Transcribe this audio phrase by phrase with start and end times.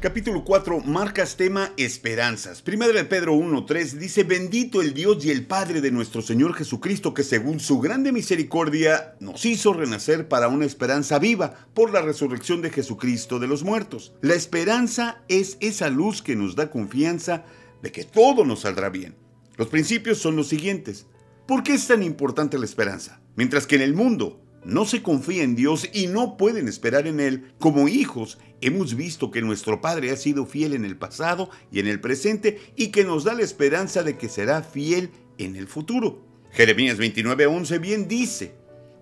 [0.00, 2.62] Capítulo 4, marcas tema esperanzas.
[2.62, 7.12] Primera de Pedro 1.3 dice, bendito el Dios y el Padre de nuestro Señor Jesucristo,
[7.12, 12.62] que según su grande misericordia nos hizo renacer para una esperanza viva por la resurrección
[12.62, 14.14] de Jesucristo de los muertos.
[14.22, 17.44] La esperanza es esa luz que nos da confianza
[17.82, 19.16] de que todo nos saldrá bien.
[19.58, 21.08] Los principios son los siguientes.
[21.46, 23.20] ¿Por qué es tan importante la esperanza?
[23.36, 27.20] Mientras que en el mundo no se confía en Dios y no pueden esperar en
[27.20, 31.80] Él, como hijos hemos visto que nuestro Padre ha sido fiel en el pasado y
[31.80, 35.66] en el presente y que nos da la esperanza de que será fiel en el
[35.66, 36.22] futuro.
[36.52, 38.54] Jeremías 29:11 bien dice,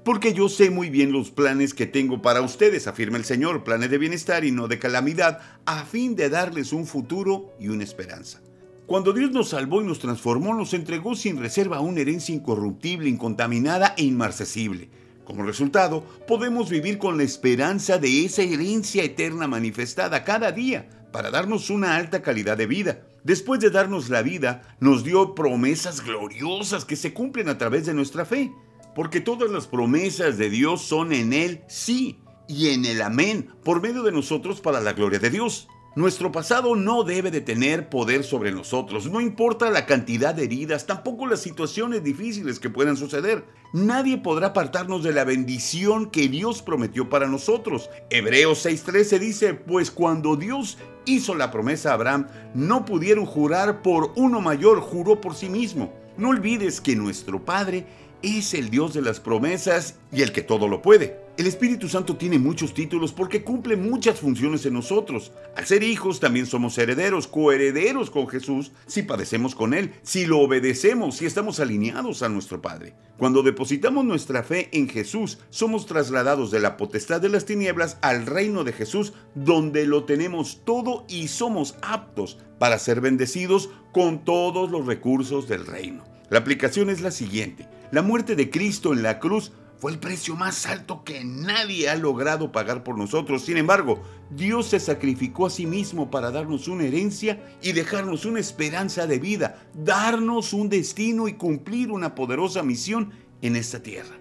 [0.04, 3.90] porque yo sé muy bien los planes que tengo para ustedes, afirma el Señor, planes
[3.90, 8.40] de bienestar y no de calamidad, a fin de darles un futuro y una esperanza.
[8.86, 13.94] Cuando Dios nos salvó y nos transformó, nos entregó sin reserva una herencia incorruptible, incontaminada
[13.98, 14.88] e inmarcesible
[15.28, 21.30] como resultado, podemos vivir con la esperanza de esa herencia eterna manifestada cada día para
[21.30, 23.02] darnos una alta calidad de vida.
[23.24, 27.92] Después de darnos la vida, nos dio promesas gloriosas que se cumplen a través de
[27.92, 28.50] nuestra fe.
[28.94, 33.82] Porque todas las promesas de Dios son en Él sí y en el amén, por
[33.82, 35.68] medio de nosotros para la gloria de Dios.
[35.98, 40.86] Nuestro pasado no debe de tener poder sobre nosotros, no importa la cantidad de heridas,
[40.86, 43.44] tampoco las situaciones difíciles que puedan suceder.
[43.72, 47.90] Nadie podrá apartarnos de la bendición que Dios prometió para nosotros.
[48.10, 54.12] Hebreos 6:13 dice, pues cuando Dios hizo la promesa a Abraham, no pudieron jurar por
[54.14, 55.92] uno mayor, juró por sí mismo.
[56.16, 57.86] No olvides que nuestro Padre
[58.22, 61.27] es el Dios de las promesas y el que todo lo puede.
[61.38, 65.30] El Espíritu Santo tiene muchos títulos porque cumple muchas funciones en nosotros.
[65.54, 70.40] Al ser hijos también somos herederos, coherederos con Jesús si padecemos con Él, si lo
[70.40, 72.94] obedecemos, si estamos alineados a nuestro Padre.
[73.18, 78.26] Cuando depositamos nuestra fe en Jesús, somos trasladados de la potestad de las tinieblas al
[78.26, 84.72] reino de Jesús, donde lo tenemos todo y somos aptos para ser bendecidos con todos
[84.72, 86.02] los recursos del reino.
[86.30, 87.68] La aplicación es la siguiente.
[87.92, 91.94] La muerte de Cristo en la cruz fue el precio más alto que nadie ha
[91.94, 93.42] logrado pagar por nosotros.
[93.42, 98.40] Sin embargo, Dios se sacrificó a sí mismo para darnos una herencia y dejarnos una
[98.40, 104.16] esperanza de vida, darnos un destino y cumplir una poderosa misión en esta tierra.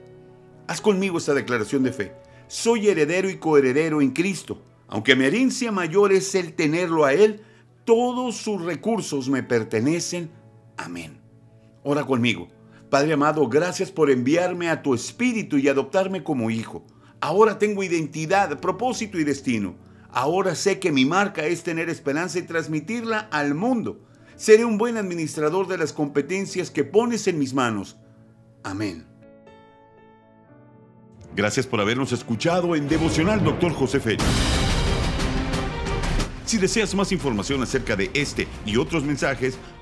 [0.68, 2.13] Haz conmigo esta declaración de fe.
[2.47, 4.62] Soy heredero y coheredero en Cristo.
[4.88, 7.41] Aunque mi herencia mayor es el tenerlo a Él,
[7.84, 10.29] todos sus recursos me pertenecen.
[10.78, 11.19] Amén.
[11.84, 12.47] Ora conmigo.
[12.90, 16.86] Padre amado, gracias por enviarme a tu espíritu y adoptarme como hijo.
[17.20, 19.75] Ahora tengo identidad, propósito y destino.
[20.09, 24.00] Ahora sé que mi marca es tener esperanza y transmitirla al mundo.
[24.38, 27.98] Seré un buen administrador de las competencias que pones en mis manos.
[28.64, 29.06] Amén.
[31.36, 33.74] Gracias por habernos escuchado en Devocional Dr.
[33.74, 34.24] José Félix.
[36.46, 39.58] Si deseas más información acerca de este y otros mensajes,